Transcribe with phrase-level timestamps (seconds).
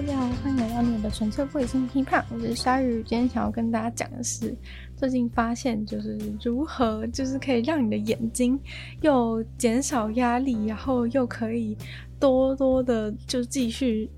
[0.00, 2.24] 大家好，欢迎来到你的纯粹不理性批判。
[2.32, 4.54] 我是鲨鱼，今天想要跟大家讲的是，
[4.94, 8.56] 最近发现就是如何就是可以让你的眼睛
[9.00, 11.76] 又减少压力，然后又可以
[12.20, 14.08] 多多的就继续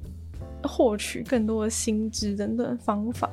[0.64, 3.30] 获取更多的新知等等方法。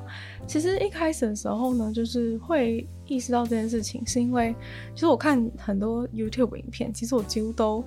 [0.48, 4.56] 其实一开始的时候呢，就是会意识到这件事情，是因为
[4.94, 7.84] 其实我看很多 YouTube 影片，其实我几乎都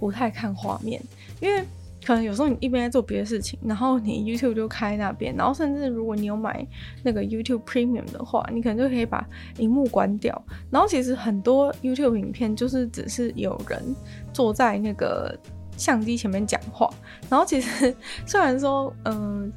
[0.00, 1.00] 不太看画面，
[1.40, 1.64] 因为。
[2.04, 6.66] 可能有时候你一边在做别的事情，然后你 YouTube 就开那边，然后甚至如果你有买
[7.02, 9.26] 那个 YouTube Premium 的话，你可能就可以把
[9.58, 10.42] 荧幕关掉。
[10.70, 13.82] 然后其实很多 YouTube 影片就是只是有人
[14.32, 15.38] 坐在那个
[15.76, 16.88] 相机前面讲话，
[17.28, 17.94] 然后其实
[18.26, 19.52] 虽然说，嗯。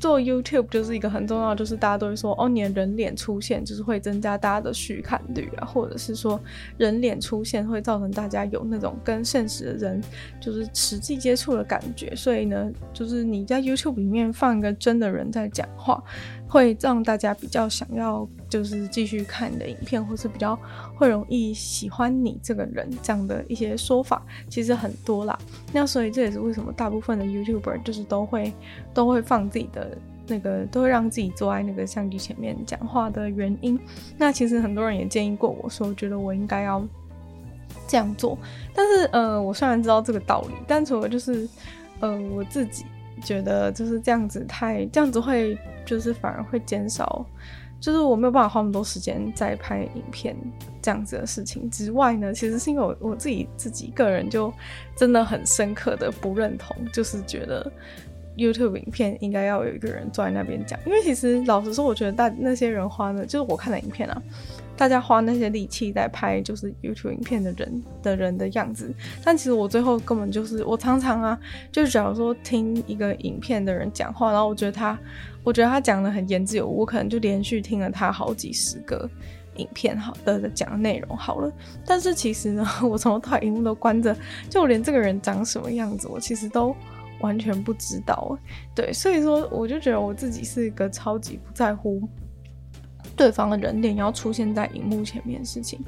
[0.00, 6.40] 做 YouTube 就是一个很重要，就是大家都会说，哦，你的人脸出现就是会增加大家的续看率啊，或者是说
[6.78, 10.02] 人脸出现会造成大家有那种跟现实的人
[10.40, 16.02] 就是实际接触的感觉，所以呢，就是你在 YouTube 里面放一个真的人在讲话。
[16.50, 20.58] 会让大家比较想要，就是继续看你的影片，或是比较
[20.96, 25.38] 会容易喜欢你这个人这样的一些说法，其实很多啦。
[25.72, 28.52] 那所以这也是为什么大部分的 YouTuber 就是都会
[28.92, 33.78] 都会放自己的那个，都会让自己坐在那个相机前面讲话的原因。
[34.18, 36.84] 那其实很多人也建议过我说，我觉得我应该要
[37.86, 38.36] 这样做。
[38.74, 41.48] 但是呃，我虽然知道这个道理，但除了就是
[42.00, 42.84] 呃我自己。
[43.20, 47.24] 觉得就是这样子太这样子会就是反而会减少，
[47.80, 50.36] 就是我没有办法花那么多时间在拍影片
[50.82, 54.52] 这样子的事情之外呢，其实是因为我我自己自己个人就
[54.96, 57.70] 真的很深刻的不认同，就是觉得
[58.36, 64.22] YouTube 影片应该要有一个人坐在那边讲，因为其实老实说，我觉得大那些人花的，就是我看的影片啊。
[64.80, 68.90] 大家花那些力气在拍就是 YouTube 影片的人的人的样子，
[69.22, 71.38] 但其实我最后根本就是我常常啊，
[71.70, 74.98] 就假如说听一个影片的人讲话，然后我觉得他，
[75.44, 79.06] 我觉得他讲的很言之有物，我可能就连续听了他好几十个
[79.56, 81.52] 影片好的讲的内容好了，
[81.84, 84.16] 但是其实呢， 我从头到尾荧幕都关着，
[84.48, 86.74] 就连这个人长什么样子，我其实都
[87.20, 88.34] 完全不知道。
[88.74, 92.08] 对，所以说我就觉得我自己是一个超级不在乎。
[93.16, 95.78] 对方的人脸要出现在荧幕前面的事情，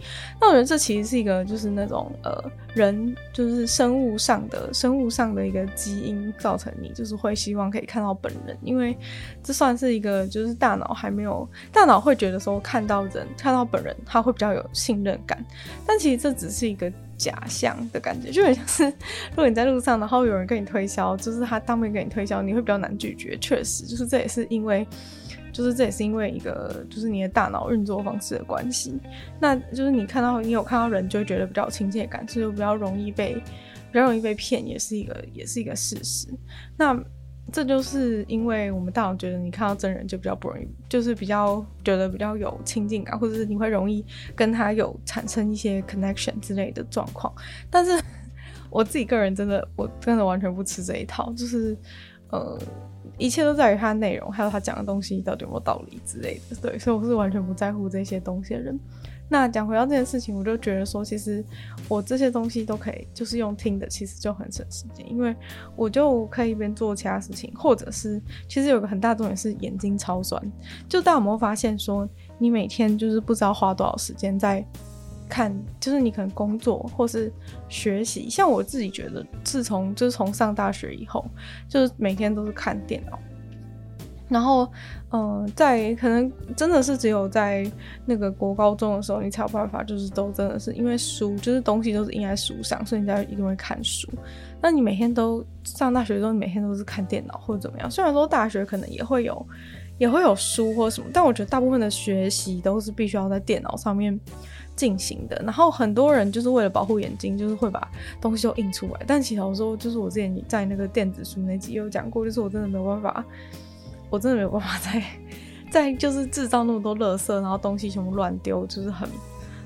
[0.40, 8.96] 那我觉得这其实是一个就是那种呃人就是生物上的生物上的一个基因造成你就是会希望可以看到本人，因为
[9.42, 15.42] 这算是一个就是大脑还没有大脑会觉得说看到人看到本人他会比较有信任感，
[15.86, 24.86] 但其实这只是一个假象的感觉，就很像是如果你在路上然后有人跟你推销，就是他当面跟你推销，你会比较难拒绝，确实就是这也是因为。
[25.52, 28.98] 就是这也是因为一个，就是你的大脑运作方式的关系。
[29.38, 36.28] 那就是你看到你有看到人，就会觉得比较亲切感，所以比较容易被比较容易被骗，也是一个也是一个事实。
[36.76, 36.98] 那
[37.52, 44.02] 这就是因为我们大脑觉得你看到真人就比较不容易，就是比较觉得比较有亲近感，或者是你会容易
[44.34, 47.30] 跟他有产生一些 connection 之类的状况。
[47.68, 48.02] 但是
[48.70, 51.76] 我自己个人真的，我真的完全不吃这一套，就是
[52.30, 52.58] 呃。
[53.18, 56.56] 一切都在于他的内容，还有他讲的东西到底有没有道理之类的。
[56.60, 58.78] 对，所以我是完全不在乎这些东西的人。
[59.28, 61.42] 那讲回到这件事情，我就觉得说，其实
[61.88, 65.34] 我这些东西都可以，就是用听的，其实就很省时间，因为
[65.74, 70.42] 我就可以一边做其他事情，或者是其实有个很大重点是眼睛超酸。
[70.88, 72.06] 就大家有没有发现说，
[72.38, 74.62] 你每天就是不知道花多少时间在。
[75.32, 75.50] 看，
[75.80, 77.32] 就是你可能工作或是
[77.70, 81.24] 学习，像我自己觉得，自从就是从上大学以后，
[81.66, 83.18] 就是每天都是看电脑，
[84.28, 84.70] 然后，
[85.10, 87.66] 嗯、在可能真的是只有在
[88.04, 94.06] 那个国高中的时候，你才有办法，就是都真的是因为书，就是东西都是印在书上，所以你才一定会看书。
[94.60, 97.90] 那你每天都上大学的时候，你每天都是看电脑或者怎么样？
[97.90, 99.46] 虽然说大学可能也会有，
[99.96, 104.20] 也会有书或什么，但我觉得大部分的学习都是必须要在电脑上面。
[104.74, 107.86] 进行的，然后很多人就是为了保护眼睛，就是会把
[108.20, 109.00] 东西都印出来。
[109.06, 113.24] 但其实我说，就是我之前在那个电子书那集有讲过，就是我真的没有办法，
[114.10, 115.02] 我真的没有办法再
[115.70, 119.08] 再 就是制造那么多垃圾，然后东西全部乱丢，就是很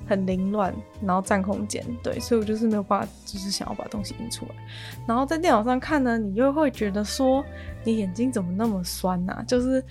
[0.09, 1.85] 很凌乱，然后占空间。
[2.03, 4.55] 对，所以我就是没有办法，就是想要把东西印出来。
[5.07, 7.45] 然后在电脑上看呢，你又会觉得说，
[7.85, 9.45] 你眼睛怎么那么酸呐、啊？
[9.47, 9.83] 就是。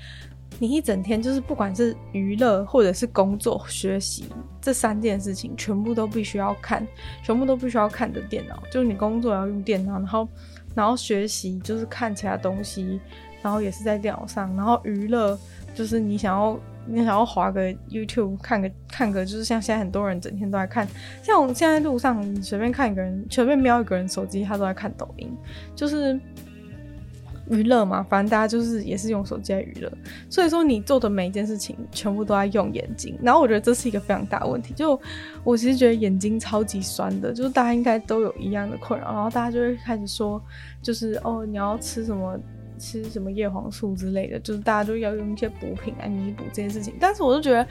[0.57, 4.25] 你一整天就是不管是娱乐或者是工作、学习
[4.61, 6.87] 这三件事情，全部都必须要看，
[7.21, 8.61] 全部都必须要看的电脑。
[8.71, 10.27] 就是你工作要用电脑，然后
[10.73, 12.99] 然后学习就是看其他东西，
[13.41, 14.55] 然后也是在电脑上。
[14.55, 15.37] 然后娱乐
[15.73, 16.57] 就是你想要
[16.87, 20.87] 你想要滑个 YouTube 看个看个，就是像现在很多人整天都在看，
[21.21, 25.35] 像我现在路上随便看一个人，随便瞄一个人手机，他都在看抖音，
[25.75, 26.17] 就是。
[27.50, 29.92] 娱乐嘛，反正大家就是也是用手机来娱乐，
[30.30, 34.74] 所以说你做的每一件事情全部都在用眼睛，然后我觉得这是一个非常大的问题。
[34.74, 35.00] 就
[35.44, 40.42] 我其实觉得眼睛超级酸的，就是大家应该都有一样的困扰，然后大家就会开始说，
[40.81, 42.39] 就是哦你要吃什么
[42.80, 46.95] 吃什么叶黄素之类的，就是大家都要用一些补品来弥补这件事情。
[47.00, 47.63] 但是我就觉得，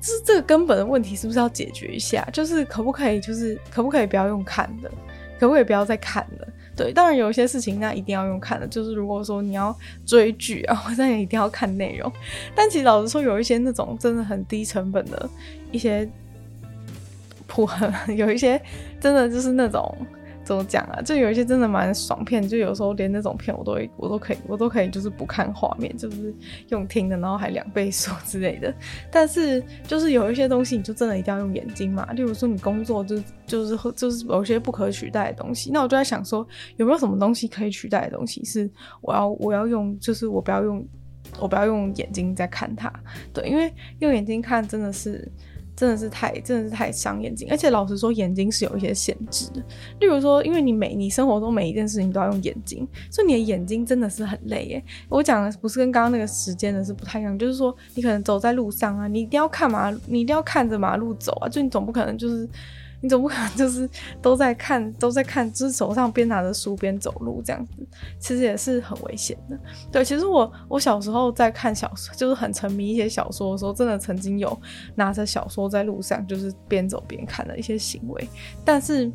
[0.00, 2.26] 就是这个根本的问题是不是要解决一下？
[2.32, 4.90] 就是可不可以，就是可不可以不要用看的，
[5.38, 6.48] 可不可以不要再看了？
[6.80, 12.10] 对，当然有一些事情那一定要用看的，就是如果说你要追剧啊，那也一定要看内容。
[12.56, 15.28] 但其实老实说，有一些那种真的很低成本的
[15.70, 16.08] 一些
[17.46, 17.68] 普，
[18.16, 18.58] 有一些
[18.98, 19.94] 真的就是那种。
[20.50, 21.00] 怎么讲啊？
[21.00, 26.34] 就有一些真的蛮爽片，就有时候连那种片我都会，我都可以，我都可以，就是不看画面，就是
[26.70, 28.74] 用听的，然后还两倍速之类的。
[29.12, 32.04] 但是就是有一些东西，你就真的一定要用眼睛嘛。
[32.14, 36.44] 例如说你工作就就是就是有些不可取代的东西，那我就在想说，
[36.78, 38.68] 有没有什么东西可以取代的东西是
[39.02, 40.84] 我要我要用，就是我不要用
[41.38, 42.92] 我不要用眼睛在看它。
[43.32, 45.30] 对，因为用眼睛看真的是。
[45.80, 49.62] 真的是太，真的是太伤眼睛，而且老实说，眼睛是有一些限制的。
[49.98, 54.84] 例如说，因为你每你生活中每一件事情都要用眼睛，所以你的眼睛真的是很累耶。
[55.08, 62.46] 我讲的不是跟刚刚那个时间的是不太一样，就是说你可能走在路上啊，你一定要看马，你一定要看着马路走啊，就你总不可能就是。
[63.00, 63.88] 你总不可能就是
[64.20, 67.72] 都在看，都在看，就是手上边拿着书边走路这样子，
[68.18, 69.58] 其实也是很危险的。
[69.90, 74.56] 对，其实我我小时候在看小说，就是很沉迷一些小说的时候，真的曾经有
[74.94, 78.28] 拿着小说在路上就是边走边看的一些行为，
[78.64, 79.10] 但是。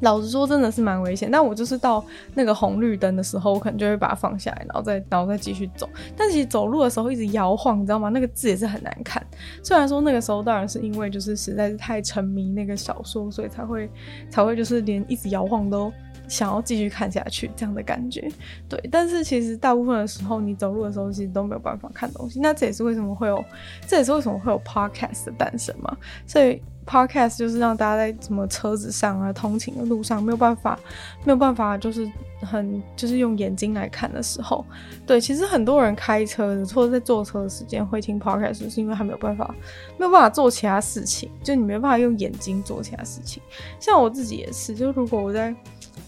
[0.00, 1.30] 老实说，真的是蛮危险。
[1.30, 2.04] 但我就是到
[2.34, 5.88] 那个红绿灯的时候，我可能就会把它放下来，然后再然后再继续走。
[6.16, 8.08] 但其实走路的时候一直摇晃，你知道吗？
[8.08, 9.24] 那个字也是很难看。
[9.62, 13.90] 虽然说那个时候当然是因为就是实在是太沉迷那个小说，所以才会
[14.30, 15.92] 才会就是连一直摇晃都
[16.32, 18.26] 想要继续看下去这样的感觉。
[18.68, 22.40] 对，但是其实大部分的时候你走路的时候其实都没有办法看东西。
[22.40, 23.44] 那这也是为什么会有，
[23.86, 25.96] 这也是为什么会有 podcast 的诞生嘛。
[26.26, 26.62] 所以。
[26.84, 30.76] Podcast 就是让大家在什么车子上啊、通勤的路上没有办法，
[31.24, 34.66] 没有办法，就是很就是用眼睛来看的时候，
[35.06, 39.54] 对，其实很多人开车的或者在坐车的时间会听 Podcast，是因为他没有办法，
[39.96, 43.40] 没有办法做其他事情，就你没办法用眼睛做其他事情。
[43.78, 45.54] 像我自己也是，就如果我在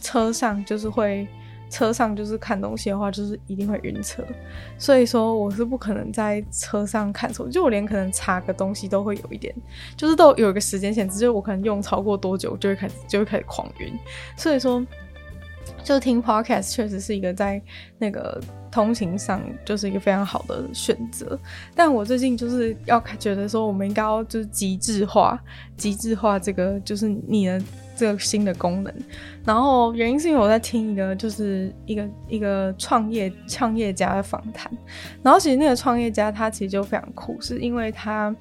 [0.01, 1.27] 车上，就是会。
[1.71, 4.23] 车上就是看东西的话，就是一定会晕车，
[4.79, 9.53] 所以说我是不可能在车上看手机，就我连可能查个东西都会有一点，
[9.97, 13.93] 就是都有一个时间限制，就是我可能用超过多久就会开始就会开始狂晕，
[14.37, 14.87] 所以说
[15.83, 17.61] 就听 podcast 确实是一个在
[17.99, 18.41] 那个
[18.71, 21.37] 通勤上就是一个非常好的选择，
[21.75, 25.43] 但我最近就是要觉得说我们应该要就是极致化，
[25.77, 27.61] 极致化这个就是你的。
[27.97, 28.93] 这个新的功能，
[29.45, 34.71] 然后原因是因为我在听一个就是一个一个创业创业家的访谈，
[35.23, 38.35] 然后其实那个创业家他其实就非常酷，是因为他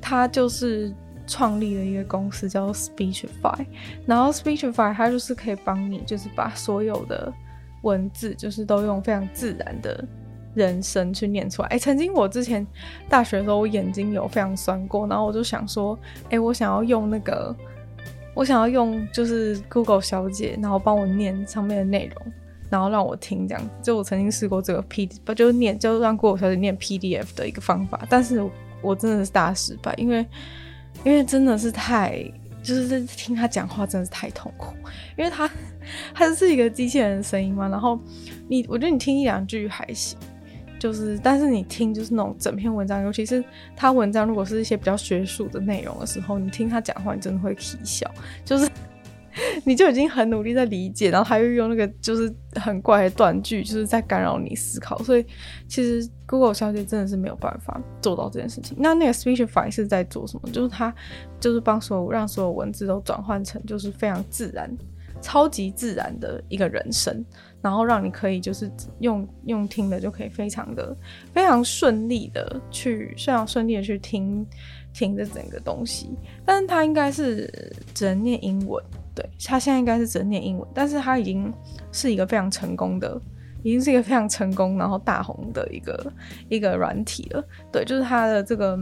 [0.00, 0.90] 他就是
[1.26, 3.66] 创立了一个公司叫做 Speechify，
[4.06, 7.32] 然后 Speechify 它就是可以帮你就是把所有的
[7.82, 10.02] 文字就是都用非常自然的
[10.54, 11.68] 人声去念出来。
[11.68, 12.66] 哎，曾经我之前
[13.08, 15.98] 大学的时候我眼睛有非常酸过，然后我就想说，
[16.30, 17.54] 哎，我想要用那个。
[18.34, 22.32] 我想要用就是 Google 小姐，然后帮我念上面的内容，
[22.70, 23.70] 然后让我听这样子。
[23.82, 28.42] 就我曾经试过这个 P，不就念，就让 Google 小姐念 PDF 的一个方法，但是
[28.80, 30.24] 我真的是大失败，因为
[31.04, 32.24] 因为真的是太，
[32.62, 34.74] 就是听他讲话真的是太痛苦，
[35.18, 35.50] 因为他
[36.14, 37.98] 他是一个机器人的声音嘛，然后
[38.48, 40.18] 你我觉得你听一两句还行。
[40.80, 43.44] 就是，但是你听就是那种整篇文章，尤其是
[43.76, 48.10] 他文章如果是一些比较学术的内容的时候，你听他讲话，你真的会啼笑。
[48.46, 48.66] 就是
[49.64, 54.98] 你就已经很努力在理解，然后还会用那个就是很怪的断句，就是在干扰你思考。
[55.04, 55.26] 所以
[55.68, 58.76] 其实 Google 小姐真的是没有办法做到这件事情。
[58.80, 60.50] 那那个 Speechify 是在做什么？
[60.50, 60.92] 就是他
[61.38, 64.68] 就是帮所有让所有文字都转换成就是非常自然、
[65.20, 67.24] 超级自然的一个人声。
[67.62, 70.96] 然后让你可以就是用用听的就可以非常的
[71.32, 74.46] 非常顺利的去非常顺利的去听
[74.92, 76.10] 听这整个东西，
[76.44, 78.82] 但是它应该是只能念英文，
[79.14, 81.52] 对，它现在应该是只能念英文，但是它已经
[81.92, 83.20] 是一个非常成功的，
[83.62, 86.12] 已经是一个非常成功然后大红的一个
[86.48, 88.78] 一个软体了，对，就是它的这个。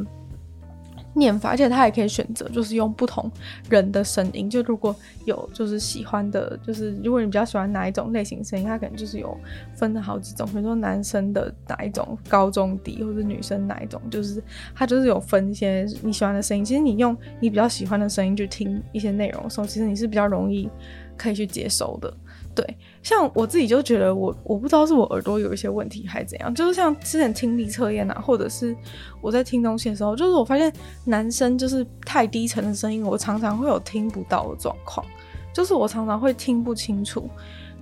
[1.18, 3.30] 念法，而且他也可以选择，就是用不同
[3.68, 4.48] 人的声音。
[4.48, 4.94] 就如果
[5.25, 9.37] 有就是喜欢的，就是如果你比较喜欢哪一种类型声音，他可能就是有
[9.75, 14.42] 分了好几种，比如说男生的哪一种高中低，或者女生哪一种，就是
[14.75, 16.64] 他就是有分一些你喜欢的声音。
[16.64, 20.68] 其实你用你比较喜欢的声音去听一些内容的时候，其实你是比较容易
[21.16, 22.12] 可以去接收的。
[22.58, 28.76] 对，像我自己就觉得我我不知道是我耳朵有一些问题还是怎样，就是像之前听力测验啊，或者是
[29.20, 30.72] 我在听东西的时候，就是我发现
[31.04, 35.06] 男生就是太低沉的声音，我常常会有听不到的状况，
[35.54, 37.30] 就是我常常会听不清楚，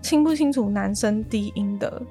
[0.03, 2.03] 听不清楚男生低音的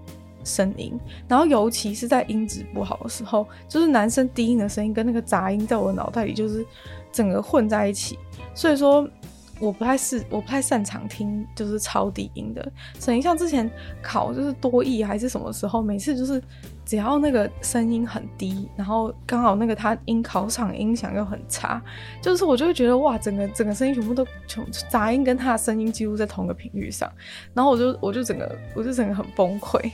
[0.44, 6.66] 声音，然后尤其是在音质不好的时候，就是男生低音的声音跟那个杂音在我的脑袋里就是
[7.12, 8.18] 整个混在一起，
[8.56, 9.08] 所以说。
[9.60, 13.70] 我不太是，我不太擅长听就是超低音的声音，像之前
[14.02, 16.42] 考就是多益还是什么时候，每次就是。
[16.86, 21.82] 只要那个声音很低，然后刚好那个他音考场音响又很差，
[22.22, 27.12] 就是我就会觉得哇，整个整个声音全部都全杂音跟他的声音几乎在同个频率上，
[27.56, 29.92] 然后我就 我就整个我就整个很崩溃，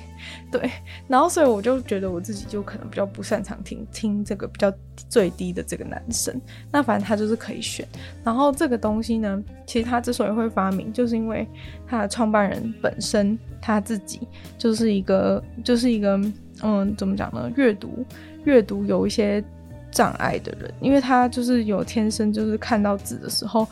[0.52, 0.70] 对，
[1.08, 4.72] 然后所以我就觉得我自己就可能比较不擅长听听这个比较
[5.10, 6.40] 最低的这个男生，
[6.72, 7.88] 那反正他就是可以选，
[8.22, 11.48] 然后这个东西呢，其实他之所以会发明，就是因为
[11.88, 16.22] 他的创办人本身他自己就是一个就是一个。
[16.62, 17.52] 嗯，怎么讲呢？
[17.56, 18.06] 阅读
[18.44, 19.44] 阅读有一些
[19.92, 23.68] 障碍的人，因为他就是有天生就是看到字的时候，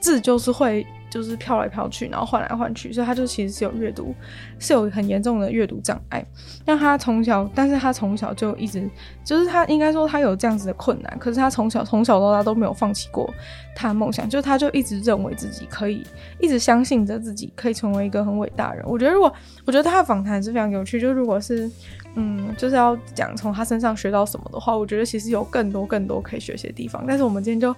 [0.00, 4.14] 字就是会就是飘来飘去，然后换来换去，所以他就其实是有阅读
[4.58, 6.24] 是有很严重的阅读障碍。
[6.66, 8.88] 那他从小，但是他从小就一直
[9.24, 13.32] 就是他应该说他有这样子的困难，可是他从小从小到大都没有放弃过
[13.74, 16.04] 他的梦想，就他就一直认为自己可以，
[16.38, 18.84] 一直相信着自己可以成为一个很伟大人。
[18.86, 19.32] 我觉得如果
[19.64, 21.70] 我觉得他的访谈是非常有趣，就如果是。
[22.14, 27.04] 嗯，就是要讲从他身上学到什么的话，我觉得其实有更多更多可以学习的地方。
[27.08, 27.74] 但是我们今天就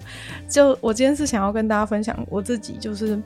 [0.49, 3.21] 就我今天是想要跟大家分享我自己就是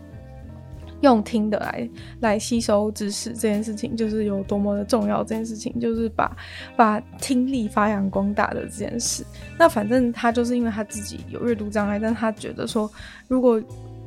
[1.02, 1.90] 用听的来
[2.20, 5.24] 来吸收知识这件事情，就是有多么的重要。
[5.24, 6.38] 这件事情就是把
[6.76, 9.26] 把听力发扬光大的这件事。
[9.58, 12.90] 那反正他就是因为他自己有阅读障碍，但他觉得说
[13.28, 13.60] 如果。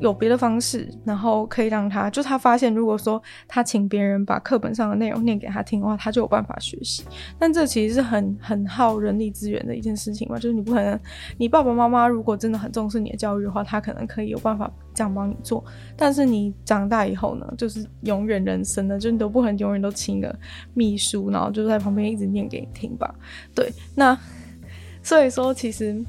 [0.03, 7.05] 有别的方式，然后可以让他，就他发现，如果说他请别人把课本上的内容念给他听的话，他就有办法学习。
[7.39, 10.99] 但这其实是很很耗人力资源的一件事情嘛，就是你不可能，
[11.39, 15.65] 你爸爸妈妈如果真的很重视你的教育的话，他可能可以有办法这样帮你做。
[15.97, 20.37] 但是你长大以后呢，就是永远人生的，就你都不可能永远都请个
[20.75, 23.15] 秘书，然后就在旁边一直念给你听吧。
[23.55, 24.19] 对，那
[25.01, 26.05] 所以说其实。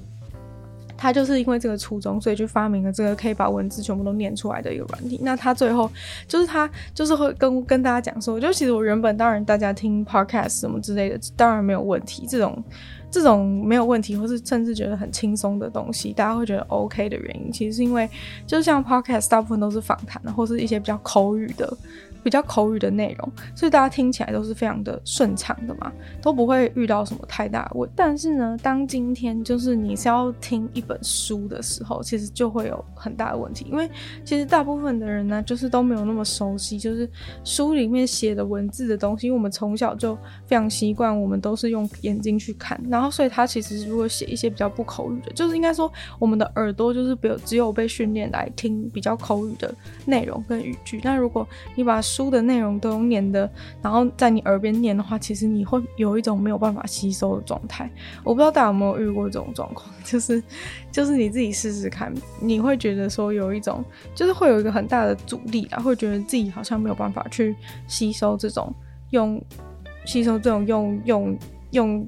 [1.04, 5.20] 他就是因为这个初衷，所以就发明了这个可以把文字全部都念出来的一个软体。
[5.22, 5.92] 那他最后
[6.30, 12.26] 就是他就是会跟跟大家讲说，就其实我原本当然大家听 podcast 什么之类的，当然没有问题。
[12.26, 12.64] 这种
[13.12, 18.10] 这种没有问题，或是甚至觉得很轻松的东西，大家会觉得 OK 的原因，其实是因为
[18.48, 21.78] 就像 podcast 大部分都是访谈的，或是一些比较口语的。
[22.24, 27.90] 比较口语的内容，所以大家听起来都是非常的顺畅的嘛，都不会遇到什么太大的问。
[27.96, 33.90] 但是呢，当今天就是你是要听一本书的时候，其实就会有很大的问题，因为
[34.24, 37.10] 其实大部分的人呢，就是都没有那么熟悉，就是
[37.44, 40.16] 书里面写的文字的东西，因为我们从小就
[40.46, 49.74] 非常习惯，我们都是用眼睛去看，然后所以他其实如果写一些比较不口语的，就是应该说我们的耳朵就是只有只有被训练来听比较口语的
[50.06, 51.02] 内容跟语句。
[51.04, 53.50] 那如果你把书的内容都念的，
[53.82, 57.90] 然后在你耳边念的话，其实你会有一种没有办法吸收的状态。
[58.24, 60.44] 我不知道大家有没有遇过这种状况， 就是
[60.92, 67.56] 就是你自己试试看，你会觉得说有一种，就是会有一个很大的阻力啊，会觉得自己好像没有办法去
[67.88, 68.72] 吸收这种
[69.10, 69.42] 用
[70.06, 71.38] 吸收这种用用
[71.72, 72.08] 用。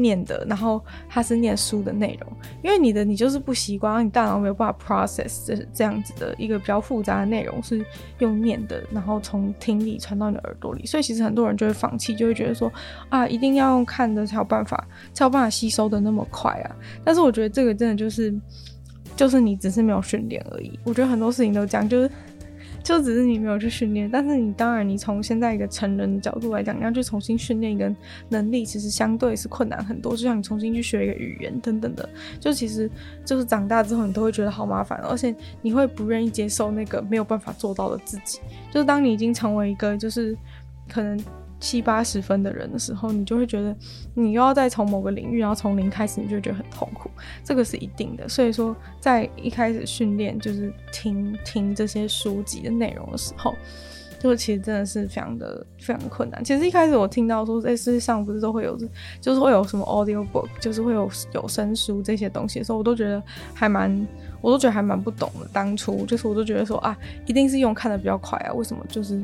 [0.00, 7.84] 念的，然后他是念书的内容，因为你的你就是不习惯，你大脑没有办法 process 这这样子的一个比较复杂的内容是
[8.18, 12.72] 用念的，然后从听力传到你的耳朵里，所以其实很多人就会放弃，就会觉得说
[13.08, 16.76] 啊，一定要用看的才有办法，才有办法吸收的那么快啊。
[17.04, 18.34] 但是我觉得这个真的就是，
[19.14, 20.78] 就是你只是没有训练而已。
[20.84, 22.10] 我觉得很多事情都这样，就是。
[22.82, 27.94] 就只是你没有去训练，但是你当然，你从现在一个成人的角度来讲，你要去重新训练一个
[28.28, 30.12] 能力，其实相对是困难很多。
[30.12, 32.08] 就像你重新去学一个语言等等的，
[32.38, 32.90] 就其实
[33.24, 38.40] 就是长大之后，你都会觉得好麻烦，而且你会不愿意接受那个没有办法做到的自己。
[38.72, 40.36] 就是当你已经成为一个，就是
[40.88, 41.18] 可能。
[41.60, 43.76] 七八十分的人的时候，你就会觉得
[44.14, 47.10] 你又要再从某个领域，然后从零开始，你就会觉得很痛苦，
[47.44, 48.26] 这个是一定的。
[48.26, 53.54] 所以说，在一开始训练就是听听这些书籍的内容的时候，
[54.18, 56.42] 就其实真的是非常的非常困难。
[56.42, 58.74] 其实一开始我听到说，在世界上不是都会有，
[59.20, 64.06] 就是会有什么 audio book，就是会有有声书这些东西的时候，我都觉得还蛮，
[64.40, 65.46] 我都觉得还蛮不懂的。
[65.52, 69.22] 当初就是我都觉得说啊，一定是用看的比较快啊，为什么就是。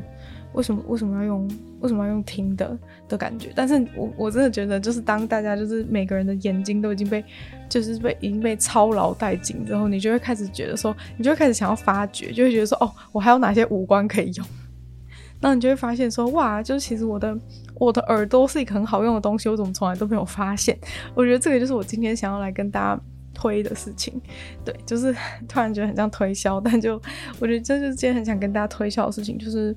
[0.53, 1.47] 为什么为什么要用
[1.81, 2.77] 为什么要用听的
[3.07, 3.51] 的感觉？
[3.55, 7.23] 但是我我真的觉得，就是当大家就是每个人的眼睛都已经被
[7.69, 14.47] 就是被已经被操劳殆尽之后，你就会开始觉得说，你就会开始想要发掘，就会觉得说，哦，我还有哪些五官可以用？
[15.39, 17.37] 那你就会发现说，哇，就是其实我的
[17.75, 20.75] 我的耳朵是一个很好用的东西，我怎么从来都没有发现？
[21.13, 23.01] 我觉得这个就是我今天想要来跟大家
[23.35, 24.19] 推的事情。
[24.65, 25.15] 对，就是
[25.47, 26.99] 突然觉得很像推销，但就
[27.39, 29.75] 我觉得这就是今天很想跟大家推销的事情，就是。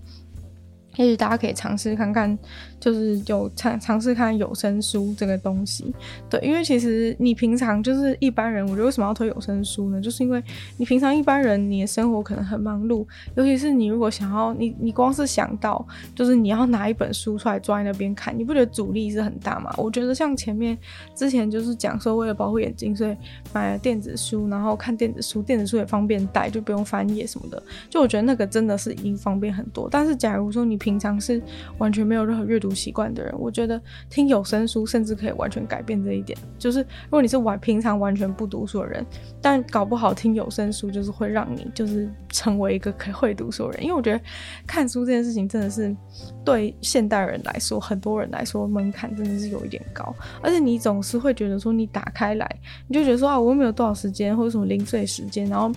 [1.01, 2.39] 也许大家可以尝试看看，
[2.81, 5.95] 就是有尝尝试看有声书这个东西，
[6.31, 10.01] 对，因为其实你平常就是一般人，我觉得为什么要推有声书呢？
[10.01, 10.43] 就是因为
[10.79, 19.71] 你平常一般人，你的生活可能很忙碌，尤其是你如果想要你你光是想到就是你要拿一本书出来坐在那边看，你不觉得阻力是很大吗？
[19.77, 20.77] 我觉得像前面
[21.15, 23.15] 之前就是讲说为了保护眼睛，所以
[23.53, 29.89] 买了电子书，然后看电子书，电子书也方便带，就不用翻页什么的，就我觉得那个真的是已经方便很多。
[29.91, 31.43] 但是假如说你平常是
[31.77, 36.39] 完全没有任何阅读习惯的人，我觉得听有声书甚至可以完全改变这一点。
[36.59, 39.05] 就是如果你是完平常完全不读书的人，
[39.41, 43.85] 但搞不好听有声书就是会让你就是成为一个可以会读书的人。
[43.85, 44.21] 因为我觉得
[44.67, 45.95] 看书这件事情真的是
[46.45, 52.49] 对现代人来说，很多人来说门槛真的是有一点高，而且你总是会觉得说你打开来，
[52.87, 55.71] 你就觉得说啊，我又没有多少时间或者什么零碎时间，然后。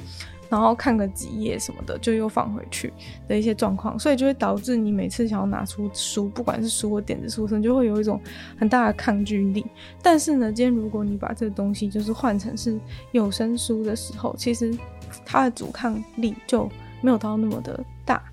[0.53, 2.93] 然后看个几页什么的，就又放回去
[3.27, 8.22] 的一些状况，所以就会导致你每次想要拿出书，不管是书或电子书，甚至就会有一种
[8.55, 9.65] 很大的抗拒力。
[10.03, 12.79] 但是呢，今天如果你把这个东西就是换成是
[13.13, 14.77] 有声书的时候，其实
[15.25, 16.69] 它的阻抗力就
[17.01, 18.24] 没有到那么的大。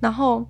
[0.00, 0.46] 然后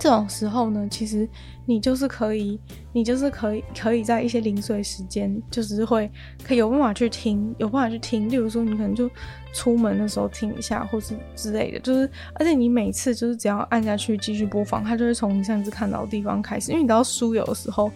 [0.00, 1.28] 这种时候呢，其实。
[1.66, 2.58] 你就是可以，
[2.92, 6.10] 你就是可以，可以在一些零碎时间，就是会
[6.42, 8.28] 可以有办法去听，有办法去听。
[8.28, 9.08] 例如说，你可能就
[9.52, 11.78] 出门的时候听一下，或是之类的。
[11.78, 16.72] 就是，而且你每次就是只要按下去继续播放，它就会从你上次看到的地方开始。
[16.72, 17.88] 因为你知道书有的时候，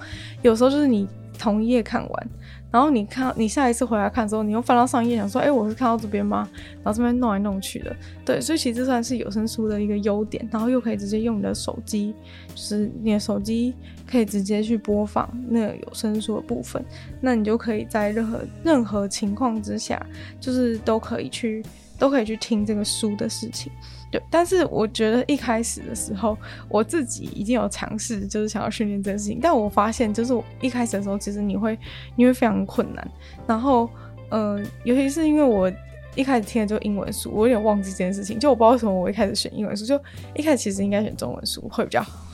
[0.42, 2.28] 有时候就是你同一页看完。
[2.75, 6.49] 然后你看，你下一次回来看的时候，你又翻到上一页，想说，哎，我是看到这边吗？
[6.83, 10.45] 然后这边弄来弄去的，对，所以其实这算是有声书的一个优点。
[10.50, 12.12] 然后又可以直接用你的手机，
[12.52, 13.73] 就是你的手机
[14.04, 16.84] 可以直接去播放那个有声书的部分，
[17.21, 20.04] 那你就可以在任何任何情况之下，
[20.41, 21.65] 就是都可以去
[21.97, 23.71] 都可以去听这个书的事情。
[24.15, 29.41] 对，但是我觉得一开始的时候，我自己已经有尝试，就是想要训练这件事情。
[29.43, 31.77] 但我发现，就是我一开始的时候，其实你会，
[32.15, 33.05] 你会非常困难。
[33.45, 33.91] 然后，
[34.29, 35.69] 呃，尤其是因为我
[36.15, 38.39] 一开始听的就英文书，我有点忘记这件事情。
[38.39, 40.00] 就我不知道为什么我一开始选英文书，就
[40.37, 42.25] 一开始其实应该选中文书会比较好，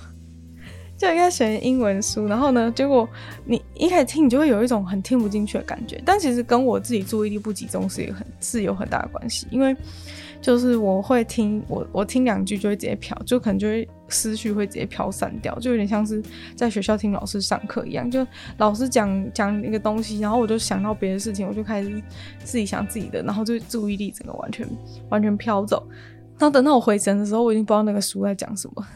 [0.98, 2.26] 就应该选英文书。
[2.26, 3.08] 然后呢，结果
[3.46, 5.98] 你一开始听，你就会有一种很听不进去的感觉。
[6.04, 9.74] 但其实跟我自己注意力不集中是有很是有很大的关系，因为。
[10.40, 16.22] 就是我会听我我听两句就会直接飘，就可能就会思绪会直接飘散掉，就有点像是
[16.56, 18.26] 在学校听老师上课一样，就
[18.56, 22.02] 老师讲讲一个东西，然后我就想到别的事情，我就开始
[22.42, 24.66] 自己想自己的，然后就注意力整个完全
[25.10, 25.86] 完全飘走。
[26.38, 28.86] 然后等到我回神的时候，我已经不知道那个书在讲什么。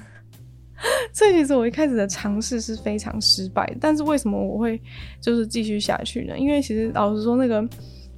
[1.13, 4.81] 所以其实我一开始的尝试是非常失败的，但是为什么我会
[5.21, 6.39] 就是继续下去呢？
[6.39, 7.63] 因为其实老实说那个。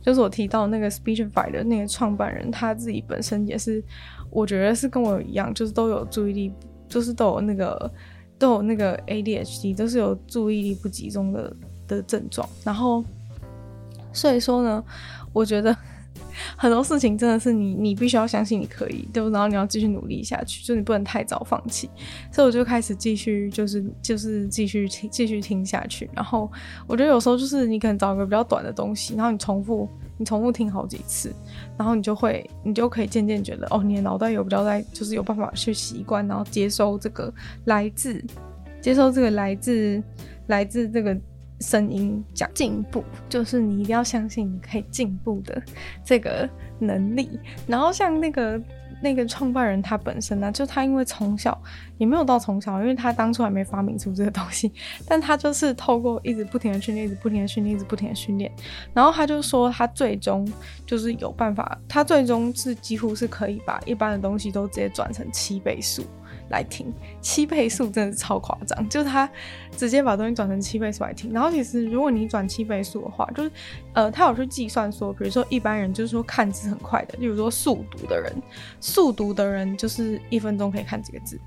[0.07, 3.83] 就是我提到那个 Speechify 的那个创办人，他自己本身也是，
[4.31, 6.53] 我觉得是跟我一样，就是都有注意力，
[6.89, 7.91] 就是都有那个
[8.39, 11.57] 都有那个 ADHD，都是有注意力不集中的
[11.89, 12.49] 的症状。
[12.63, 13.05] 然后，
[14.13, 14.85] 所以说呢，
[15.33, 15.77] 我觉得。
[16.57, 21.89] 很多事情真的是你，你必须要相信你可以，对，然后你要继续努力下去，就你不能太早放弃。
[22.31, 26.09] 所以我就开始继续，就是就是继续听，继续听下去。
[26.13, 26.51] 然后
[26.87, 31.35] 我觉得有时候就是你可能找一个比较短的东西，然后你重复，你重复听好几次，
[31.79, 37.33] 然后你就会，你就可以渐渐觉得，哦，你的脑袋有比较在，就是有办法去习惯，然后接收这个
[37.65, 38.23] 来自，
[38.81, 40.03] 接收这个来自，
[40.47, 41.17] 来自这个。
[41.61, 45.63] 声音讲进步，就是你一定要相信你可以进步的
[46.05, 47.41] 这个能力。
[47.67, 48.61] 然后像那个
[49.03, 51.61] 那个创办人他本身呢，就他因为从小
[51.99, 54.73] 也没有到从小，因为他当初还没发明出这个东西，
[55.07, 58.51] 但他就是透过一直不停的训练，一直不停的训练，一直不停的训练，
[58.93, 60.51] 然后他就说他最终
[60.87, 66.05] 就是有办法，他最终是几乎是可以把一般的东西都直接转成七倍速。
[66.49, 69.29] 来听七倍速真的是超夸张，就是他
[69.77, 71.33] 直接把东西转成七倍速来听。
[71.33, 73.51] 然后其实如果你转七倍速的话，就是
[73.93, 78.33] 呃，他有去计算说，比如说一般人就是说看字很快的，例如说速读的人，
[78.81, 81.39] 速读的人就是一分钟可以看几个字，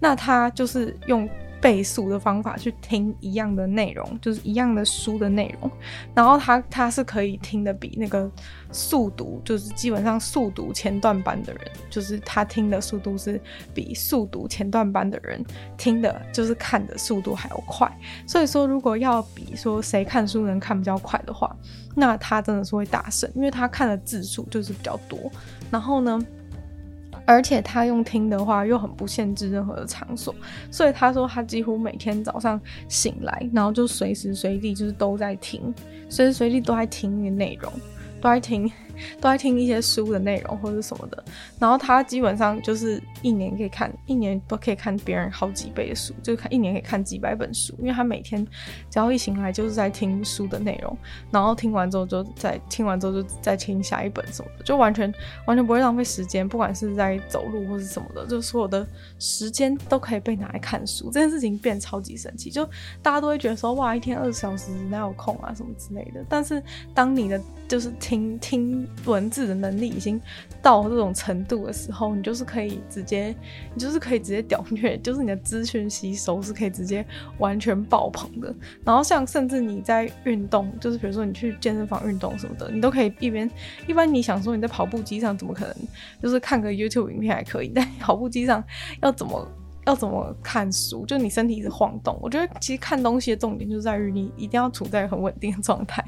[0.00, 1.28] 那他就是用。
[1.60, 5.70] 倍速的方法去听一样的内容，就是一样的书的内容，
[6.14, 8.30] 然后他他是可以听得比那个
[8.70, 13.40] 速读，就是基本上速读前段班的人，就是他听的速度是
[13.72, 15.42] 比速读前段班的人
[15.78, 17.90] 听的，就是看的速度还要快。
[18.26, 21.56] 所以说，如果要比说谁看书能看比较快的话，
[21.96, 25.32] 那他真的是会大胜，因为他看的字数就是比较多。
[25.70, 26.20] 然后呢，
[27.26, 30.34] 而且他用听的话又很不限制任何的场所，
[30.70, 35.74] 所以他说他几乎每天早上醒来，然后就随时随地就是都在听，
[36.08, 37.72] 随时随地都在听那个内容，
[38.20, 38.70] 都在听。
[39.20, 41.24] 都在听一些书的内容或者什么的，
[41.58, 48.44] 然后他基本上就是一年可以看，一年都可以看别人好几倍的书，就看一年可以看几百本书，因为他每天
[48.90, 50.96] 只要一醒来就是在听书的内容，
[51.30, 55.12] 然后听完之后就再听完之后就再听下一本什么的，就完全
[55.46, 58.86] 完全不会浪费时间，不管是在走路或是什么的，就所有的
[59.18, 62.64] 时间都可以被拿来看书，这件事情变超级神奇，就
[63.02, 66.62] 大家都会觉得说哇，一天二十小时哪有空啊什么之类的，但是
[66.94, 68.83] 当你的就是听听。
[69.04, 70.20] 文字的能力已经
[70.62, 73.34] 到这种程度的时候，你就是可以直接，
[73.74, 77.04] 你就是可以直接屌虐，就是你的资讯吸收是可以直接
[77.38, 78.54] 完全爆棚的。
[78.84, 83.50] 然后像甚至你在运动，就是比如说你去健身房运动什么的，你都可以一边
[83.86, 85.74] 一般你想说你在跑步机上怎么可能
[86.22, 88.62] 就是看个 YouTube 影片还可以，但跑步机上
[89.02, 89.46] 要怎么？
[89.86, 91.04] 要怎么看书？
[91.06, 96.04] 就你身体一直晃动，我觉得其实看东西的重点就在于你一定要处在很稳定的状态。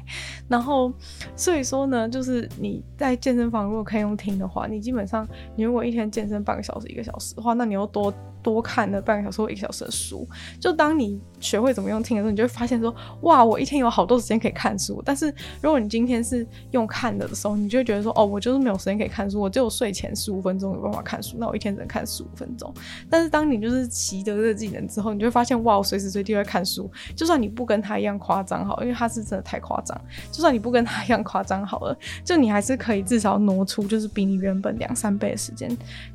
[0.47, 0.91] 然后，
[1.35, 8.13] 所以说呢，就是你在健身房如果可以用听的话，你基本上你如果一天健身半个小时、一个小时的话，那你又多。
[8.51, 10.27] 多看了半个小时或一个小时的书，
[10.59, 15.01] 就当你学会怎么用听的时候，你就会发现说，哇，我一天有好多时间可以看书。
[15.05, 22.73] 但是如果你今天是用看的的时候，你就会觉得说，哦，我就是没有时间可以看书，我只有睡前十五分钟有办法看书，那我一天只能看十五分钟。
[23.09, 29.99] 但是当你就是习得这个技能之后，你就会发现，哇，我随时随地会看书，就算你不跟他一样夸张好，因为他是真的太夸张，
[30.31, 35.69] 就算你不跟他一样夸张好了，就你还是可以至少挪出就是比你原本两三倍的时间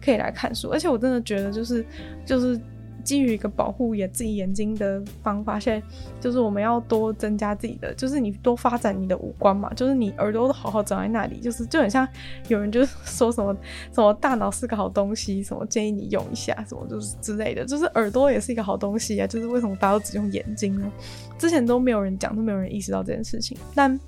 [0.05, 0.71] 可以来看书。
[0.71, 1.85] 而且我真的觉得就是。
[2.24, 2.61] 就是
[3.04, 5.87] 基于一个保护眼自己眼睛的方法，现在
[6.20, 12.06] 就是我们要多增加自己的，就是你多发展你的五官嘛，就是你耳朵都好好长在那里，就是就很像
[12.46, 13.52] 有人就是说什么
[13.92, 20.90] 什么大脑是个好东西，什么建议你用一下，什么就是之类的，就是耳朵也是一个好东西啊，就是为什么大家都只用眼睛呢？
[21.38, 23.98] 之前都没有人讲，都没有人意识到这件事情，但。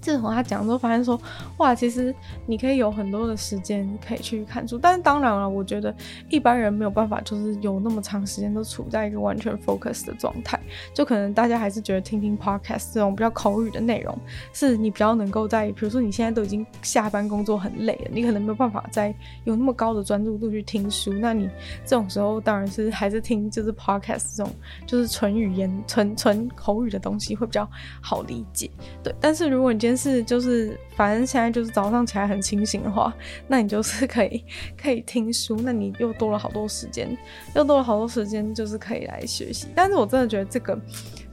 [0.00, 1.20] 自从他讲之后，发现说，
[1.58, 2.14] 哇，其实
[2.46, 5.94] 你可以有很多的时间可以去看书，但是当然了，我觉得
[6.28, 10.58] 一般人没有办法，就是有那么长时间都处在一个完全 focus 的状态，
[10.94, 14.16] 就可能大家还是觉得听听 podcast 这种比较口语的内容，
[14.52, 21.48] 是你比较能够在，比如说你现在都已经下班工作很累了，你可能没有办法再有那么高的专注度去听书，那你
[21.84, 24.52] 这种时候当然是还是听就是 podcast 这种
[24.86, 27.68] 就是纯语言、纯纯口语的东西会比较
[28.00, 28.70] 好理解，
[29.02, 33.12] 对，但是如果你今但是就是，反正现在就是早上起来很清醒的话，
[33.48, 34.44] 那你就是可以
[34.80, 37.08] 可以听书，那你又多了好多时间，
[37.56, 39.66] 又多了好多时间，就是可以来学习。
[39.74, 40.80] 但是我真的觉得这个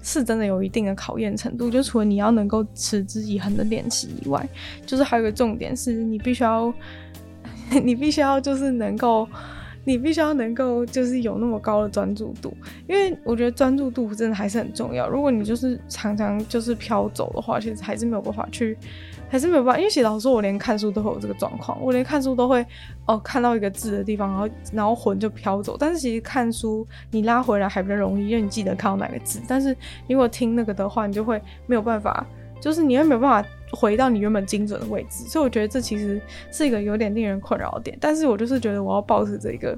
[0.02, 4.43] 是真的有一定的考验程度，就除了你要能够持之以恒的练习以外，
[4.88, 6.74] 就是还有一个重点是你必须要，
[7.84, 9.30] 你必须要就是能够。
[9.88, 12.54] 你必须要能够就是有那么高的专注度，
[12.89, 15.08] 因为我觉得专注度真的还是很重要。
[15.08, 18.78] 如果你就是常常就是飘走的话，其实还是没有办法去，
[19.30, 19.80] 还是没有办法。
[19.80, 22.65] 因为其实老实说，我连看书都会有这个状况，我连看书都会
[23.06, 25.78] 哦看到一个字的地方，然后然后魂就飘走。
[25.80, 29.39] 但是其实看书你拉回来还比较容易，因为你记得看到哪个字。
[29.47, 29.73] 但是
[30.10, 32.28] 如果听那个的话，你就会没有办法，
[32.60, 33.50] 就是你会没有办法。
[33.71, 37.97] 回到你原本精准的位置，所以我觉得这其实是一个有点令人困扰的点。
[37.99, 39.77] 但是我就是觉得我要抱着这个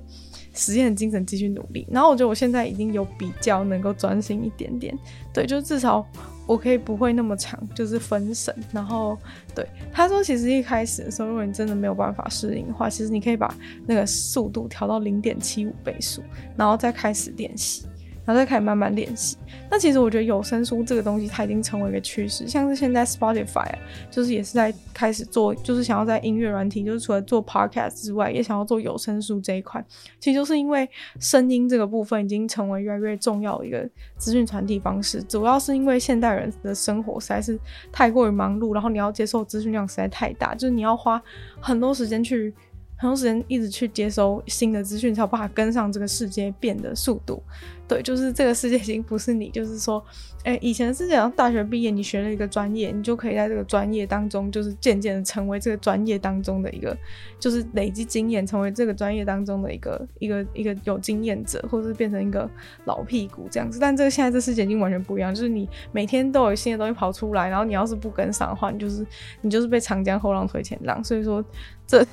[0.54, 1.88] 实验精神继续努力。
[1.89, 4.97] 然后我觉得我现在已经有比较能够专心一点点，
[5.34, 6.06] 对，就至少
[6.45, 8.56] 我可以不会那么长，就是分神。
[8.71, 9.17] 然后
[9.56, 13.54] 对他说，其实一开始的时候，如果你真的没有办法适应的话，其实你可以把
[13.88, 16.21] 那个速度调到零点七五倍速，
[16.56, 17.86] 然后再开始练习。
[18.30, 19.36] 然后再开始慢慢练习。
[19.72, 22.48] 那其实我觉得有声书这个东西，它已经成为一个趋势。
[22.48, 23.68] 像是现在 Spotify，
[24.12, 29.84] 就是也是在开始做，就是想要在音乐软体，就是除了做 Podcast 之外，也想要做有声书这一块。
[30.20, 30.88] 其实就是因为
[31.20, 35.24] 声音这个部分已经成为越来越重要的一个资讯传递方式。
[35.24, 37.60] 主要是因为现代人的生活实在是
[37.92, 41.20] 太过于忙碌，然后你要接受资讯量实在太大，就是你要花
[41.60, 42.54] 很多时间去。
[43.00, 47.42] 很多时间一直去接收新的资讯，才有办法跟上这个世界变的速度。
[47.88, 50.04] 对，就是这个世界已经不是你，就是说，
[50.44, 56.96] 哎、以前是这样，大学毕业你学了一个专业，你就可以在这个专业当中，就是渐渐的成为这个专业当中的一个，
[57.40, 62.48] 就是累积经验，成为这个专业当中的一个一个一个有经验者，或者是变成一个
[62.84, 63.80] 老屁股这样子。
[63.80, 69.04] 但这个现在这世界已经完全不一样，就是你每天都有新的东西跑出来，然后你要是不跟上的话，你就是
[69.42, 71.04] 你就是被长江后浪推前浪。
[71.04, 71.44] 所以说
[71.88, 72.06] 这。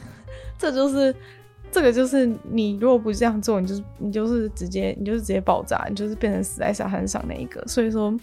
[0.58, 1.14] 这就是，
[1.70, 7.62] 这个就是你如果不这样做，你就是你就是直接你就是直接爆炸，你就是变成死在沙滩上那一个。
[7.66, 8.14] 所以说，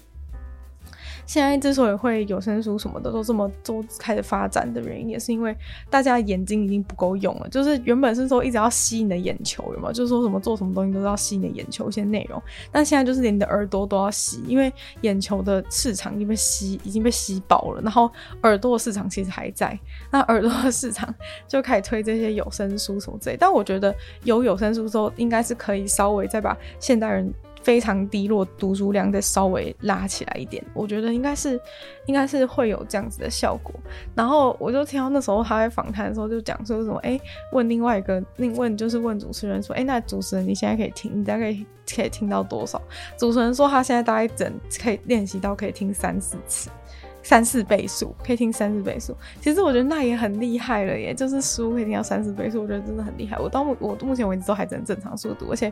[1.25, 5.55] 现在之所以会有声书什么的都这么都开始发展的原因，也是因为
[5.89, 7.47] 大家眼睛已经不够用了。
[7.49, 9.93] 就是原本是说一直要吸你的眼球，有没有？
[9.93, 18.12] 就是说什么做什么东西都要吸你的眼球一些内容，但现在就是连你的耳朵都要吸，因为眼球的市场已经被吸已经被吸饱了，然后
[18.43, 19.77] 耳朵的市场其实还在，
[20.12, 21.13] 那耳朵的市场
[21.47, 23.38] 就开始推这些有声书什么之类。
[23.39, 27.33] 但我觉得有有声书之后，应该是可以稍微再把现代人。
[27.63, 31.60] 非常低落，读书量再稍微拉起来一点，我觉得应该是，
[32.06, 33.73] 应该是会有这样子的效果。
[34.13, 37.19] 然后我就听到那时候他在访谈的时候就讲说什么，哎、
[37.54, 41.52] 问另外一个，另问就是问主持人说，哎、那主持人你现在可以听，你大概
[41.95, 42.82] 可以听到多少？
[43.17, 46.69] 主持人说他现在大概整可以练习到可以听三四次。
[47.26, 51.13] 三四倍速可以听三四倍速，其实我觉得那也很厉害了耶。
[51.13, 53.39] 就是书可以听到三四倍速，我觉得真的很厉害。
[53.39, 55.71] 我到目我目前为止都还在正常速度，而且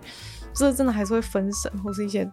[0.53, 2.29] 这真的还是会分神或是一些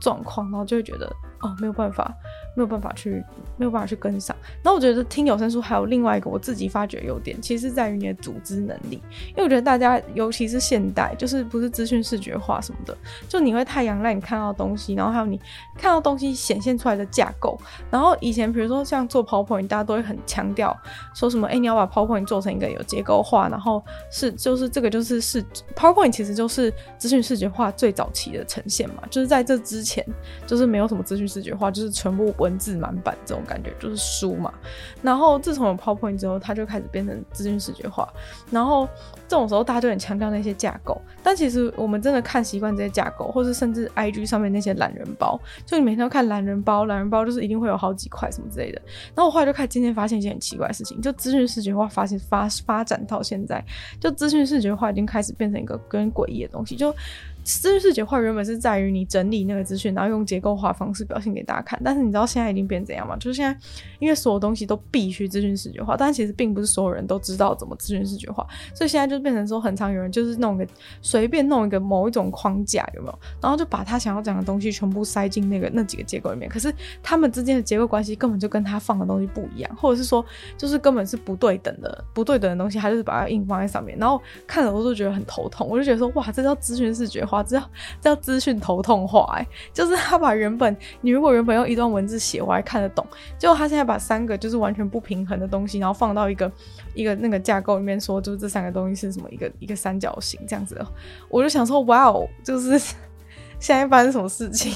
[0.00, 1.06] 状况，然后就会觉得
[1.40, 2.12] 哦，没有办法，
[2.56, 3.22] 没有办法去
[3.56, 4.34] 没有办法去跟上。
[4.62, 9.02] 那我觉得听有声书还有另外一个我自己发觉优点，其实在于你的组织能力。
[9.28, 12.96] 因为我觉得大家尤其是现代，就是不是资讯视觉化什么的，
[13.28, 15.38] 就你会太阳让你看到东西，然后还有你
[15.76, 17.58] 看到东西显现出来的架构，
[17.90, 20.76] 然后以前比如说像做 PowerPoint，大家都会很强调
[21.14, 29.89] 说什么，哎、你要把 PowerPoint 做成一个有结构化，然后是就是这个就是是 PowerPoint 其实就是资讯视觉化最早期的呈现嘛，就是在这之前
[30.46, 34.52] 就是没有什么资讯视觉化，就是全部文字满版这种感觉，就是书嘛。
[35.02, 38.08] 然后自从有 PowerPoint 之后，它就开始变成资讯视觉化，
[38.50, 38.86] 然后
[39.26, 48.82] 这种时候大家就很强调那些架构，但其实我们真的看习惯这些架构，或是甚至 IG 上面那些懒人包，就你每天都看懒人包，懒人包就是一定会有好几块什么之类的。
[49.14, 53.64] 然后我后来就开始渐渐发现一件很奇怪的事情，就资讯视觉化发现发发展到现在，
[53.98, 56.94] 就资讯视觉化已经开始变成一个跟诡异的东西，就。
[57.42, 61.80] 资讯视觉化原本是在于你整理那个资讯，然后用结构化方式表现给大家看。
[61.84, 63.16] 但是你知道现在已经变怎样吗？
[63.16, 63.58] 就是现在，
[63.98, 68.46] 因为所有东西都必须资讯视觉化，但其实并不是所有人都知道怎么资讯视觉化。
[68.74, 70.66] 所以现在就变成说，很常有人就是弄个
[71.02, 73.18] 随便弄一个某一种框架，有没有？
[73.40, 76.48] 然后就把他想要讲的东西全部塞进那个那几个结构里面。
[76.48, 76.72] 可是
[77.02, 80.24] 他们之间的结构关系根本就跟他放的东西不一样，或者是说，
[80.56, 83.96] 就是根本是不对等的，不对等的东西，他就是把它硬放在上面。
[83.98, 87.64] 然后看了我都觉得很头痛，我就觉得说，哇，这叫资讯视觉化，这叫。
[88.00, 93.06] 叫资讯头痛化，哎，就是他把原本你如果原本用一段文字写，我还看得懂，
[93.38, 96.50] 结果他现在把三个就是完全不平衡的东西，然后放到一个
[96.94, 100.86] 一个那个架构里面，说就是这三个东西是什么一个一个三角形这样子的，
[101.28, 102.78] 我就想说，哇哦，就是
[103.60, 104.74] 现在发生什么事情？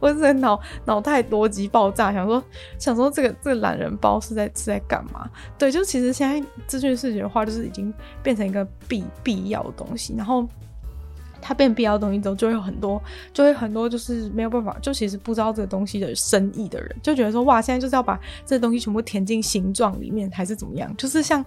[0.00, 2.42] 我是脑脑袋逻辑爆炸，想说
[2.78, 5.28] 想说这个这个懒人包是在是在干嘛？
[5.58, 10.48] 对，就其实现在资讯视觉化就是已经变成一个必必要的东西，然后。
[11.46, 13.00] 它变必要的东西之后，就会有很多，
[13.32, 20.92] 就会很多，就是没有办法，就其实不知道这个东西的深意的人，就觉得说，哇，现在就是要把这东西全部填进形状里面，还是怎么样？
[20.96, 21.44] 就是像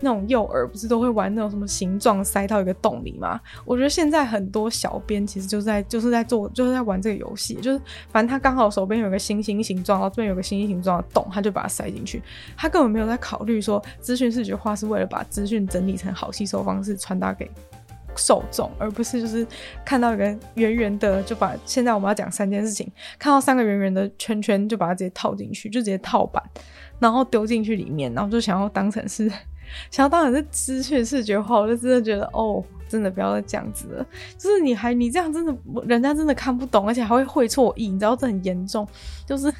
[0.00, 3.38] 那种幼儿不是都会玩那种什么形状塞到一个洞里吗？
[3.66, 7.78] 我觉得现在很多小编其实就是在就是在做就是在玩这个游戏，就是
[8.10, 12.22] 反正他刚好手边有个星星形状，然后这边有个星星形状的洞，他就把它塞进去，
[12.56, 17.50] 他根本没有在考虑说资讯视觉化是为了把资讯整理成好吸收方式传达给。
[18.16, 19.46] 受众，而不是就是
[19.84, 26.42] 看到一个圆圆的，就把现在我们要讲三件事情，看到三个圆圆的圈圈，就把它直接套进去，就直接套版，
[26.98, 29.30] 然后丢进去里面，然后就想要当成是，
[29.90, 32.64] 想要当成是资讯视觉化，我就真的觉得哦。
[32.88, 38.86] 真的不要再这样子了， 就是你还你这样真的，人家真的看不懂，而且还会会错意，你知道这很严重，
[39.32, 39.50] 就是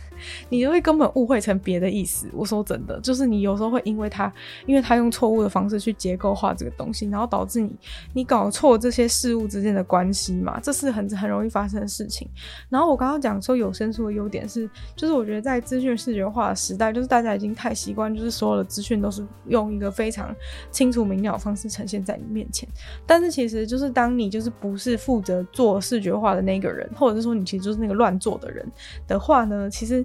[0.51, 2.29] 你就会根本误会成别的意思。
[2.35, 4.31] 我说真的，就是你有时候会因为他，
[4.67, 7.73] 因为他用错误的方式去结构化这个东西，然后导致你
[8.13, 12.29] 你搞错这些事物之间的关系嘛，这是很很容易发生的事情。
[12.69, 20.37] 然后我刚刚讲说有声书的优点是，就是我觉得在资讯视觉化的时代，就是大家已经太习惯，就是所有的资讯都是用一个非常
[20.71, 22.69] 清楚明了的方式呈现在你面前，
[23.07, 28.67] 但但是其实就是当你就是不是负责做视觉化的那个人，或者是说你其实就是那个乱做的人
[29.07, 30.05] 的话呢，其实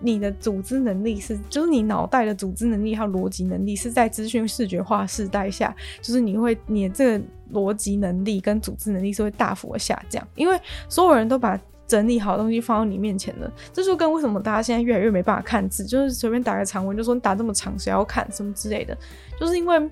[0.00, 18.96] 你的组织能力是，就是你脑袋的组织能力还有逻辑能力是在资讯视觉化时代下，就是你会你的这个逻辑能力跟组织能力是会大幅的下降，因为所有人都把整理好的东西放到你面前了，这就跟为什么大家现在越来越没办法看字，就是随便打个长文就说你打这么长谁要看什么之类的，
[19.40, 19.90] 就是因为。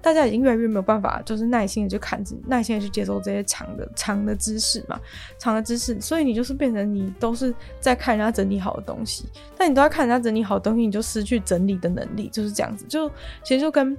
[0.00, 4.98] 大家已经越来越没有办法，就是耐心的去看，耐心的去接受这些长的长的知识嘛，
[5.38, 9.24] 长的知识，所以你就是变成你都是在看人家整理好的东西，
[9.56, 12.84] 但你都在看人家整理好的东西，你就失去整理的能力，就是这样子。
[12.88, 13.08] 就
[13.42, 13.96] 其实就跟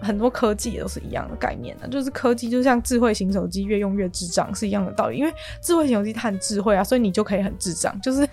[0.00, 5.32] 很多科技也都是一样的概念的，就是科技就像智慧型手机越用越智障是一样的道理，因为
[5.62, 8.28] 智慧型手机它很智慧啊，所以你就可以很智障，就是。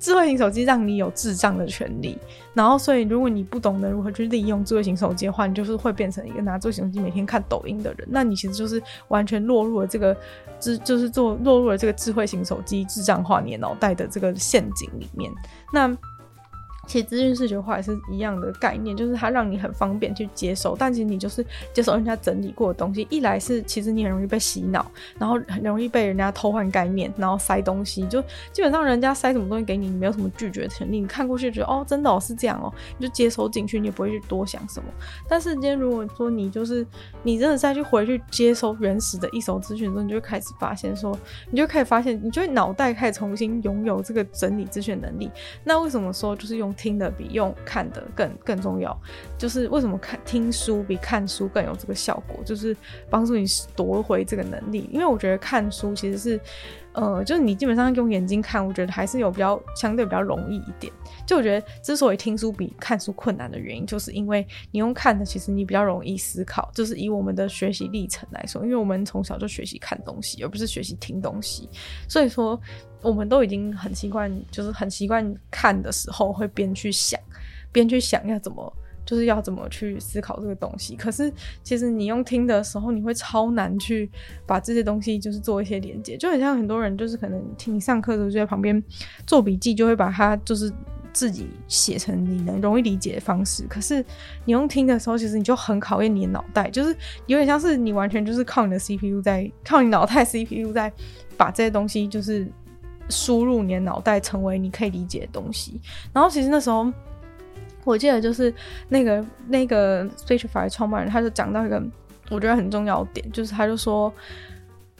[0.00, 2.18] 智慧型手机让你有智障的权利。
[2.54, 8.08] 然后，所以如果你不懂得如何去利用智慧型手机的话，你就是会变成一个拿智慧型手机每天看抖音的人。
[8.10, 10.16] 那你其实就是完全落入了这个
[10.58, 15.30] 智， 就是做落入了这个智慧型手机智障化你脑袋的这个陷阱里面。
[15.72, 15.96] 那。
[16.90, 23.06] 其实资讯视觉化也是一样的概念，就是它让你很方便去接收，但其实你就是接受人家整理过的东西。
[23.08, 24.84] 一来是其实你很容易被洗脑，
[25.16, 30.98] 然后很容易被人家偷换概念，然后塞东西，就基本上人家塞什么东西给你，你没有什么拒绝的权利。
[31.00, 34.88] 你看过去觉得哦，真的哦是这样哦，你就接收进去，你也不会去多想什么。
[35.28, 36.84] 但是今天如果说你就是
[37.22, 41.16] 你真的再去回去接收原始的一手资讯的时候，你就会开始发现说，
[41.52, 45.30] 你就开始发现，你就会脑袋开始重新拥有这个整理资讯能力。
[45.62, 46.74] 那为什么说就是用？
[46.80, 48.98] 听的比用看的更更重要，
[49.36, 52.74] 就是为什么看听书比看书更有这个效果，就是
[53.10, 53.44] 帮助你
[53.76, 54.88] 夺回这个能力。
[54.90, 56.40] 因为我觉得看书其实是，
[56.92, 60.92] 呃，就是你基本上用眼睛看，我觉得还是有比较相对比较容易一点。
[61.26, 66.70] 就我觉得之所以听书比看书困难的原因，就是因为你用看的，其实你比较容易思考。
[66.74, 71.68] 就是以我们的学习历程来说，因为我们从小就学习看东西，而不是学习听东西，
[72.08, 72.60] 所以说。
[73.02, 77.18] 我们都已经很习惯，就是很习惯看的时候会边去想，
[77.72, 78.70] 边去想要怎么，
[79.10, 80.94] 就是要怎么去思考这个东西。
[80.94, 81.32] 可是
[81.64, 84.08] 其实你用听的时候，你会超难去
[84.46, 88.80] 把这些东西就是做一些连接，就很像很多人就是可能听你上课的时候就在旁边
[89.26, 90.72] 做笔记，就会把它就是
[91.12, 93.64] 自己写成你能容易理解的方式。
[93.68, 94.04] 可是
[94.44, 96.96] 你用听的时候，其实你就很考验你的脑袋，就是
[97.26, 100.92] 有点像是你完全就是靠你的 CPU 在靠你脑袋 CPU 在
[101.36, 102.46] 把这些东西就是。
[103.12, 105.80] 输入你的脑袋，成为你可以理解的东西。
[106.12, 106.84] 然后其实那时候，
[107.84, 108.52] 我记得就是
[108.88, 111.82] 那个那个 Speechify 创办人，他就讲到一个
[112.30, 114.12] 我觉得很重要的点，就是他就说。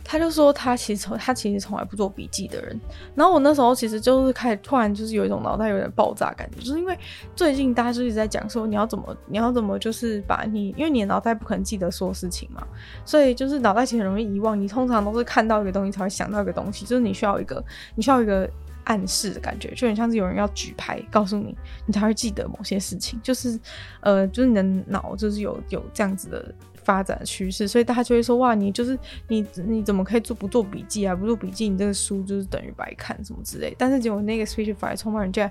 [0.03, 2.81] 他就说他其实从他其实从来不做笔记的人，
[3.15, 6.99] 然后我那时候其实就是开始突然就是有一种脑袋有点爆炸感觉，就是因为
[7.37, 12.67] 最近大家就一直在讲说你要怎么你要怎么就是把你因为你的脑袋不可能记得所有事情嘛，
[13.05, 17.63] 所以就是脑袋其实很容易遗忘，你通常都是看到一个东西才会想到一个东西，就是你需要一个
[17.95, 18.51] 你需要一个
[18.91, 23.59] 暗示的感觉，就很像是有人要举牌告诉你，你才会记得某些事情，就是
[24.01, 26.55] 呃就是你的脑就是有有这样子的。
[26.83, 28.99] 发展趋势，所以大家就会说：哇，你就是
[29.29, 31.15] 你，你怎么可以做不做笔记啊？
[31.15, 33.73] 不做笔记，你这个书就是等于白看什么之类。
[33.79, 35.49] 但是结果那个 Speechify 创办人家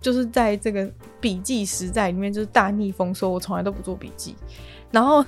[0.00, 4.34] 就是在这个笔记时代里面就是大逆风，说我从来都不做笔记。
[4.90, 5.22] 然后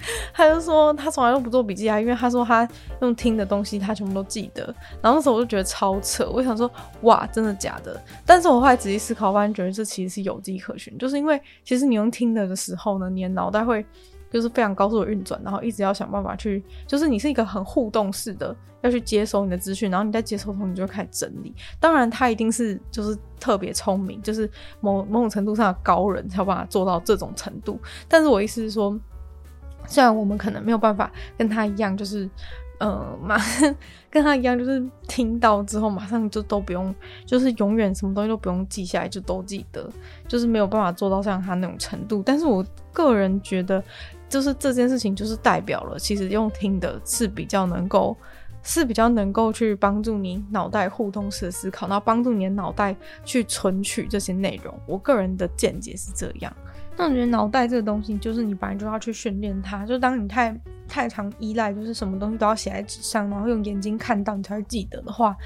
[0.32, 2.68] 他就说他从来都不做笔记啊，因为他说他
[3.00, 4.64] 用听的东西他全部都记得。
[5.02, 6.70] 然后那时候我就觉得超扯，我想说
[7.02, 8.00] 哇，真的假的？
[8.24, 13.84] 但是我后来仔细思考，发现觉得这其实是有迹可循，就是因为其实你用听的的时候呢，你的脑袋会。
[14.30, 21.54] 就是非常高速的运转，然后一直要想办法去，就是你是一个很互动式的，要去接收你的资讯，然后你在接收后，你就会开始整理。
[21.80, 24.46] 当然，他一定是就是特别聪明，就是
[24.80, 27.80] 某某种程度上的高人才有办法做到这种程度。
[28.06, 28.94] 但是我意思是说，
[29.88, 32.28] 虽然我们可能没有办法跟他一样，就是。
[32.80, 33.74] 呃，马上
[34.08, 36.94] 跟他一样，就是听到之后马上就都不用，
[37.26, 39.90] 就是永远什么东西都不用记下来，就都记得，
[40.28, 42.22] 就是没有办法做到像他那种程度。
[42.24, 43.82] 但是我个人觉得，
[44.28, 48.16] 就是这件事情就是代表了，其实用听的是比较能够，
[48.62, 54.72] 是比较能够去帮助你脑袋互动式的思考，然后帮助你的脑袋去存取这些内容。
[54.86, 56.56] 我个人的见解是这样。
[56.98, 59.86] 那我觉得脑袋这个东西，就是你本来就要去训练它。
[59.86, 65.36] 就当你太太常依赖，就是什么东西都要写在纸上，然后用眼睛看到你才会记得的话，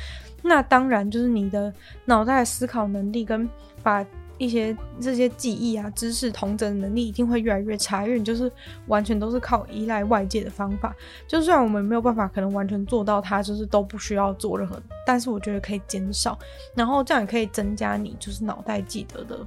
[0.42, 1.72] 那当然就是你的
[2.06, 3.46] 脑袋思考能力跟
[3.82, 4.02] 把
[4.38, 8.50] 一些这些记忆啊、知识同整的能力一定会越来越差，因为你就是
[8.86, 10.96] 完全都是靠依赖外界的方法。
[11.28, 16.36] 就虽然我们没有办法可能完全做到它，就是都不需要做任何，但是我觉得可以减少，
[16.74, 19.38] 然后这样也可以增加你就是脑袋记得的。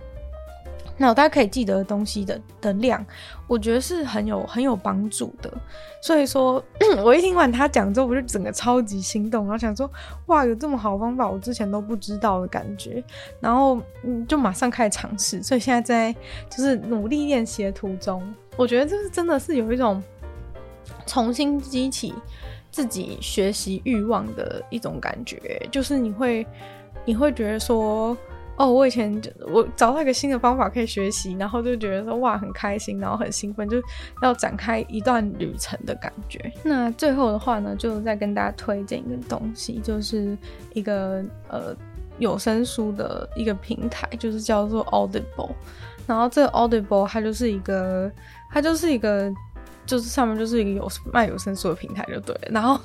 [0.97, 3.05] 脑袋可以记得的东西的的量，
[3.47, 5.51] 我觉得是很有很有帮助的。
[6.01, 6.63] 所以说，
[7.03, 9.91] 我一听完他讲之后，我就整个超级心动，然后想说，
[10.27, 13.03] 哇，有这么好的方法，我之前都不知道的感觉。
[13.41, 15.43] 然后，嗯，就马上开始尝试。
[15.43, 16.15] 所以现在在
[16.49, 18.23] 就是努力练习的途中，
[18.55, 20.01] 我觉得这是真的是有一种
[21.05, 22.13] 重新激起
[22.71, 26.47] 自己学习欲望的一种感觉，就是你会
[27.03, 28.15] 你会觉得说。
[28.57, 33.81] 哦，我以前就我找到一个新的方法可以学习，然后就觉得说哇很开心，然后很兴奋，就
[34.21, 36.51] 要展开一段旅程的感觉。
[36.63, 40.37] 那最后的话呢，就再跟大家推荐一个东西，就是
[40.73, 41.75] 一个呃
[42.17, 45.51] 有声书的一个平台，就是叫做 Audible。
[46.07, 48.09] 然后这个 Audible 它就是一个，
[48.51, 49.29] 它就是一个，
[49.85, 52.47] 就是上面就是一个有卖有声书的平台就对了。
[52.51, 52.79] 然后。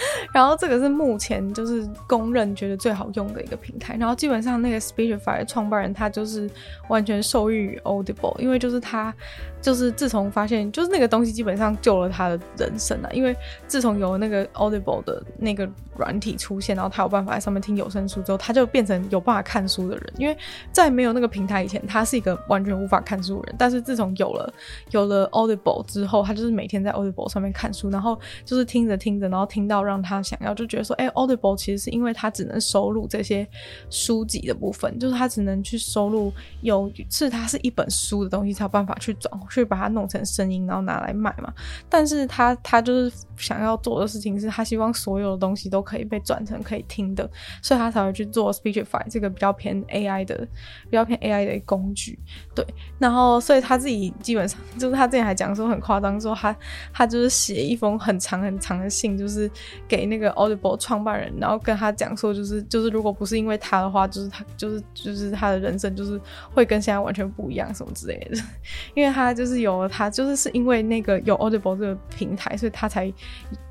[0.32, 3.96] 然后这个是目前就是公认觉得最好用的一个平台。
[3.98, 6.48] 然后基本上那个 Speechify 创办人他就是
[6.88, 9.14] 完全受益于 Audible，因为就是他
[9.60, 13.10] 就是自从发现就是那个东西基本上救了他的人生啊。
[13.12, 13.36] 因为
[13.66, 20.12] 自从有那个 Audible 的那个软体出现，然后他有办法在上面听有声书之后，他就变成有办法看书的人。
[20.16, 20.36] 因为
[20.72, 23.56] 在没有那个平台以前，他是一个完全无法看书的人。
[23.58, 24.52] 但是自从有了
[24.90, 33.46] 有了 Audible 之后，他就是每天在 Audible 上面看书，然后就是听着听着，然后听到让他想要，就觉得说，哎、，Audible 其实是因为他只能收录这些
[33.90, 41.52] 书籍的部分，就是他只能去收录有是它是一本书的东西，才有办法去转去把它弄成声音，然后拿来卖嘛。
[41.88, 47.28] 但是他他就是想要做的事情是他希望所有的东西都可以被转成可以听的，
[47.62, 50.36] 所以他才会去做 Speechify 这个比较偏 AI 的
[50.84, 52.18] 比较偏 AI 的工具。
[52.54, 52.64] 对，
[52.98, 56.54] 然后所以他自己基本上就是他之前还讲说很夸张，说他
[56.92, 59.50] 他就是写一封很长很长的信，就是
[59.86, 66.20] 给那个 Audible 创办人，然后跟他讲说，就是就是如果不是因为他的话，就是他就是就是他的人生就是
[66.52, 68.38] 会跟现在完全不一样什么之类的，
[68.94, 73.10] 因为他就是有了他，就是是因为那个有 Audible 这个平台，所以他才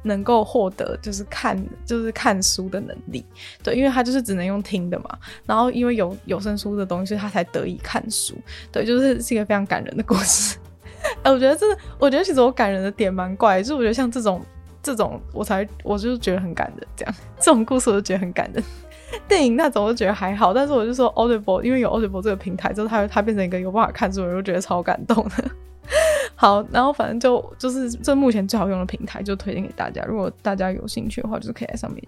[0.04, 3.26] 能够获得就是看就是看书的能力。
[3.62, 8.34] 对，因为他就是只能用听的嘛，然后因为有有声书的东西，他才得以看书。
[8.72, 10.58] 对，就是是一个非常感人的故事。
[11.24, 11.66] 哎，我觉得这，
[12.00, 14.42] 我觉得其实我感人的点蛮怪，就是我觉得像这种
[14.82, 18.64] 这种，我才我就觉得很感人，这样这种故事我就觉得很感人。
[19.28, 25.52] 电影那种我就觉得还好，但是我就说 Audible，因为有 Audible 这个平台之后，它它变成一个有办法看书的人，我就觉得超感动的。
[26.36, 30.04] 好，然后反正就就是这目前最好用的平台，就推荐给大家。
[30.04, 32.04] 如果大家有兴趣的话，就是可以在上面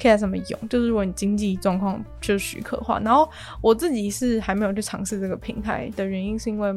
[0.00, 0.68] 可以在上面用。
[0.68, 3.28] 就是如果你经济状况就许可的话，然后
[3.60, 6.74] 我自己是还没有去尝试这个平台的原因，是因为。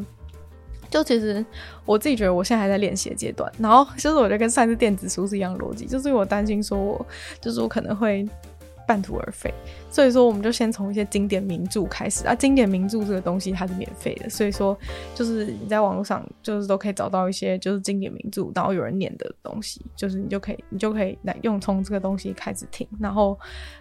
[0.89, 1.45] 就其实
[1.85, 7.05] 我自己觉得我现在还在练习的阶段，然后就是我觉得跟上次电子书是一样逻辑，就是我担心说我
[7.41, 8.25] 就是我可能会
[8.87, 9.53] 半途而废。
[9.89, 12.33] 所以说，我们就先从一些经典名著开始啊。
[12.33, 14.77] 经典名著这个东西它是免费的，所以说
[15.13, 23.37] 就是你在网络上就是都可以找到一些就是经典名著，然后有人念的东西，就是你就可以你就可以来用从这个东西开始听，然后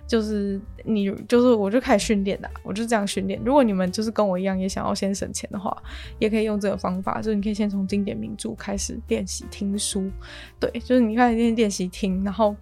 [0.06, 3.40] 就是你就是我就开始训练啦，我就这样训练。
[3.44, 5.76] 如果你们就是跟我一样也想要先省钱的话，
[6.18, 10.10] 也可以用这个方法，就是你可以先从经典名著开始练习听书，
[10.58, 12.56] 对，就是你开始练练习听，然后。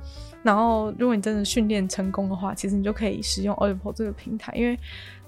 [0.45, 4.79] 然后，如果你真的训练成功的话，其实你就可以使用 Audible 这个平台，因为。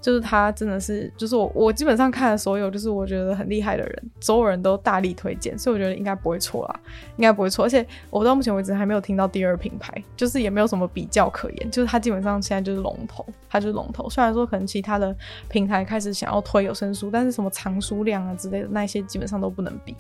[0.07, 6.81] 就是他真的是，就是我我基本上看了所有，就是我觉得很厉害的人，所有人都大力推荐，所以我觉得应该不会错啦，
[7.17, 7.65] 应该不会错。
[7.65, 14.09] 而且我到目前为止还没有听到第二品牌，就是也没有什么比较可言，就是他基本上现在就是龙头，他就是龙头。
[14.09, 15.13] 虽然说可能其他的
[15.49, 19.93] 平台开始想要推有声书，但是什么藏书量啊之类的那些基本上都不能比。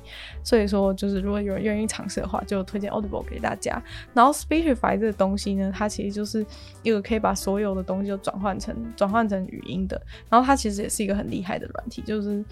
[0.44, 3.82] 所以说，就是如果有人愿意尝试的话，就推荐 Audible 给大家。
[4.14, 6.46] 然后 Speechify 这个东西呢，它其实就是
[6.84, 9.95] 一个可以把所有的东西都转换成转换成语音的。
[10.28, 12.44] 然后它其实也是一个很厉害的软体，就是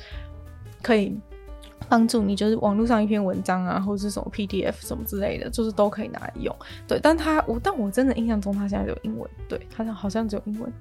[0.82, 1.18] 可以
[1.86, 6.54] 帮助你，就是网络上一篇文章啊，或者是什么 PDF 什么之类的，就是都可以拿来用。
[6.88, 10.72] 对，但它我但我真的印象中它现在有英文，对，它好像只有英文。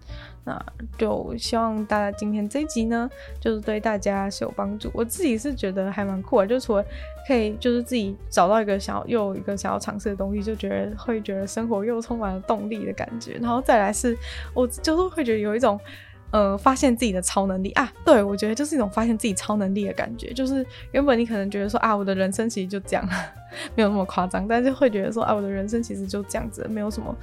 [0.45, 0.66] 那
[0.97, 3.09] 就希望大家今天这一集呢，
[3.39, 4.89] 就是对大家是有帮助。
[4.93, 6.86] 我自己是觉得还蛮酷的，就除了
[7.28, 13.38] 可以就是自己找到一个想要又有一个想要尝试的东西，就觉得会觉得生活又充满了动力的感觉。
[13.41, 14.18] 然后再来是
[14.53, 15.78] 我就是会觉得有一种。
[16.34, 20.34] 呃，发现自己的超能力啊，对，我觉得就是一种发现自己超能力的感觉。
[20.34, 23.07] 就是原本你可能觉得说啊，我的人生其实就这样，
[23.75, 27.15] 没有那么夸张，但是会觉得说啊，我的人生其实就这样子，没有什么，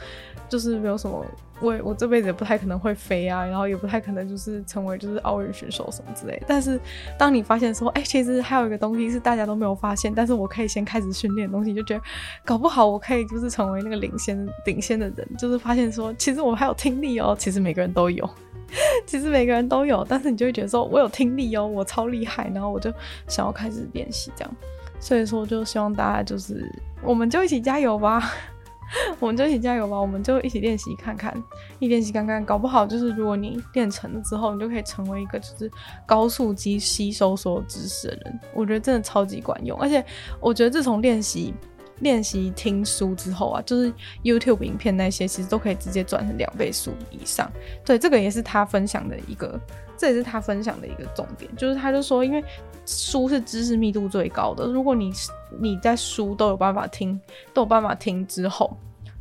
[0.48, 1.26] 就是没有什么，
[1.61, 6.40] 我我这辈子也不太可能会飞啊，然后也不太可能就是成为就是奥运选手什么之类。
[6.46, 6.78] 但是
[7.18, 12.02] 当你发现说，哎、其实还有一个东西是大家都没有发现，但是我可以先开始训练的东西，就觉得
[12.44, 18.30] 搞不好我可以就是成为那个领先领先的人，就是发现说，其实我还有听力哦，其实每个人都有。
[19.06, 22.92] 其实每个人都有，但是你就会觉得说，我有听力哦，我超厉害，然后我就
[23.26, 24.56] 想要开始练习这样。
[24.98, 26.70] 所以说，就希望大家就是，
[27.02, 28.32] 我们就一起加油吧，
[29.18, 31.34] 我们就一起加油吧，我们就一起练习看看，
[31.78, 35.70] 一练习看看，搞不好就是如果你练成了之后，你就可以成为一个就是
[36.06, 38.40] 高速机吸收所有知识的人。
[38.54, 40.04] 我觉得真的超级管用，而且
[40.38, 41.54] 我觉得自从练习。
[42.01, 43.92] 练习听书之后啊，就是
[44.22, 47.51] YouTube 影片那些，其实都可以直接转成两倍速以上。
[47.84, 49.59] 对，这个也是他分享的一个，
[49.96, 52.42] 这也是他分享的一个重点，就是他就说，因为
[52.86, 55.12] 书是知识密度最高的，如果你
[55.61, 57.18] 你在书都有办法听，
[57.53, 58.76] 都有办法听之后，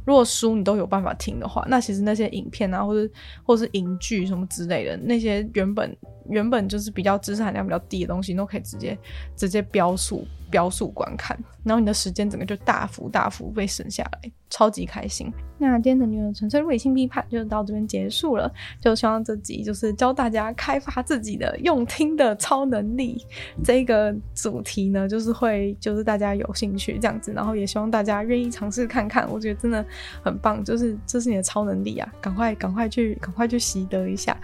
[0.05, 3.13] 如果书你都有办法听的话，那其实那些影片啊，或者
[3.43, 5.95] 或是影剧什么之类的，那些原本
[6.29, 8.97] 原本就是比较知识含量比较低的东西，都可以直接
[9.35, 10.25] 直接标速。
[10.49, 15.31] 标数观看，然后你的时间整个就大幅大幅被省下来，超级开心。
[15.61, 23.25] 那今天的女友纯粹理性批判就到这边结束了，就希望这集就是教大家开发自己的用听的超能力
[23.61, 29.85] 这个主题呢，就是会就是大家有兴趣这样子，然后也希望大家愿意尝试看看，我觉得真的
[30.23, 34.37] 很棒，就是这是你的超能力啊，赶快赶快去赶快去习得一下。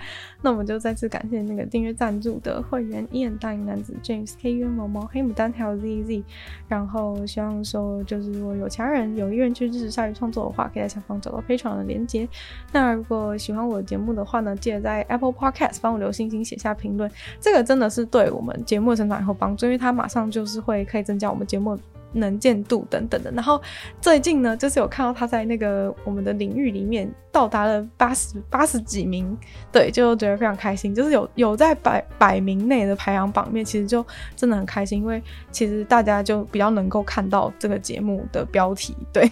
[0.46, 6.24] 那我们就再次感谢那个订阅赞助的会员：Ian 大英男子 James K U 毛毛黑牡丹还有 Z Z。
[6.68, 12.30] 然后希望说，就是如果有其他人有意愿去支持鲨鱼创作的话，可以在下方找到赔偿的连接。
[12.72, 21.76] 那如果喜欢我的节目的话呢，记得在 Apple Podcast 帮我留星星、写下评论，这个真的是对我们节目的成长以后帮助，因为它马上就是会可以增加我们节目。
[22.16, 23.62] 能见度等等的，然后
[24.02, 29.38] 最近呢，就是有看到他在那个我们的领域里面到达了八十八十几名，
[29.72, 34.06] 对，就觉得非常开心，就是有有在百百名内的排行榜面，其实就
[34.36, 39.30] 真的很开心，因为其实大家就比较能够看到这个节目的标题，对。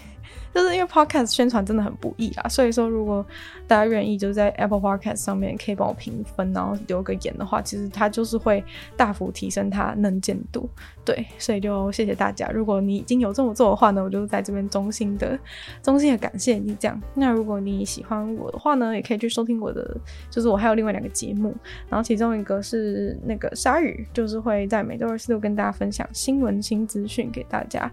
[0.53, 3.25] 就是因为 Podcast 宣传真的很不易啊，所以说如果
[3.67, 8.63] 大家愿意就是在 Apple Podcast 上面可以帮我评分，然后留个言的话，其实它就是会
[8.95, 10.69] 大幅提升它能见度。
[11.05, 12.49] 对，所以就谢谢大家。
[12.49, 15.37] 如果你已经有这么做的话呢，我就在这边衷心的、
[15.81, 17.01] 衷心的感谢你这样。
[17.13, 19.97] 那如果你喜欢我的话呢，也可以去收听我的，
[20.29, 21.53] 就是我还有另外两个节目，
[21.89, 27.91] 然后其中一个是那个鲨鱼，就是会在每周二、四、六跟大家分享新闻新资讯给大家。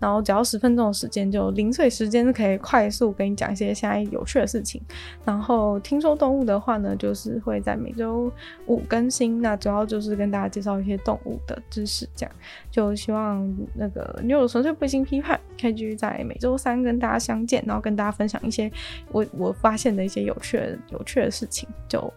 [0.00, 4.82] 然后只要十分钟的时间，就零碎时间是可以快速跟你讲一些现在有趣的事情。
[5.24, 8.32] 然后听说动物的话呢，就是会在每周
[8.66, 12.34] 五更新，那主要就是跟大家介绍一些动物的知识，这样
[12.70, 18.72] 就希望那个女友纯粹不经批判，可以继续在每周三跟大家相见，然后跟大家分享一些
[19.12, 21.68] 我我发现的一些有趣的有趣的事情。
[21.86, 22.12] 就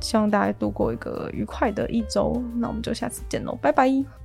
[0.00, 4.23] 希望大家度过一个愉快的一周，那我们就下次见喽，拜拜。